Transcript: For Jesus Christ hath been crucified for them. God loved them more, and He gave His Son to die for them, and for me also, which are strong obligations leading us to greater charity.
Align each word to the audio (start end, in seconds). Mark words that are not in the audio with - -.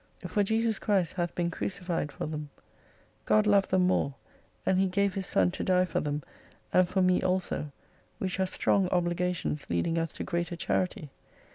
For 0.27 0.41
Jesus 0.41 0.79
Christ 0.79 1.13
hath 1.13 1.35
been 1.35 1.51
crucified 1.51 2.11
for 2.11 2.25
them. 2.25 2.49
God 3.25 3.45
loved 3.45 3.69
them 3.69 3.85
more, 3.85 4.15
and 4.65 4.79
He 4.79 4.87
gave 4.87 5.13
His 5.13 5.27
Son 5.27 5.51
to 5.51 5.63
die 5.63 5.85
for 5.85 5.99
them, 5.99 6.23
and 6.73 6.89
for 6.89 7.03
me 7.03 7.21
also, 7.21 7.71
which 8.17 8.39
are 8.39 8.47
strong 8.47 8.89
obligations 8.89 9.69
leading 9.69 9.99
us 9.99 10.11
to 10.13 10.23
greater 10.23 10.55
charity. 10.55 11.11